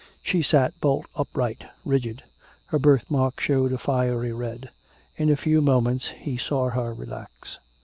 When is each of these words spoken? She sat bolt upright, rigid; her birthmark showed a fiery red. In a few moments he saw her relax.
She 0.23 0.41
sat 0.41 0.73
bolt 0.81 1.05
upright, 1.15 1.63
rigid; 1.85 2.23
her 2.69 2.79
birthmark 2.79 3.39
showed 3.39 3.71
a 3.71 3.77
fiery 3.77 4.33
red. 4.33 4.71
In 5.15 5.29
a 5.29 5.37
few 5.37 5.61
moments 5.61 6.07
he 6.17 6.37
saw 6.39 6.71
her 6.71 6.91
relax. 6.95 7.59